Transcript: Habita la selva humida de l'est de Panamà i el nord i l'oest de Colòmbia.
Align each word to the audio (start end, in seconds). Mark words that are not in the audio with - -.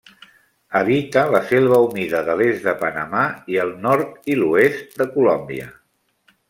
Habita 0.77 1.25
la 1.35 1.41
selva 1.49 1.77
humida 1.89 2.21
de 2.31 2.37
l'est 2.41 2.65
de 2.69 2.73
Panamà 2.81 3.27
i 3.55 3.61
el 3.67 3.75
nord 3.87 4.35
i 4.35 4.43
l'oest 4.43 5.01
de 5.03 5.11
Colòmbia. 5.17 5.71